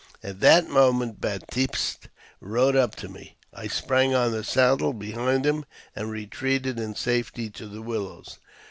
At 0.23 0.39
that 0.39 0.67
mo 0.67 0.91
ment 0.91 1.21
Baptiste 1.21 2.07
rode 2.39 2.75
up 2.75 2.95
to 2.95 3.07
me; 3.07 3.35
I 3.53 3.67
sprang 3.67 4.15
on 4.15 4.31
the 4.31 4.43
saddle 4.43 4.93
behind 4.93 5.45
him, 5.45 5.63
and 5.95 6.09
retreated 6.09 6.79
in 6.79 6.95
safety 6.95 7.51
to 7.51 7.67
the 7.67 7.83
willows. 7.83 8.39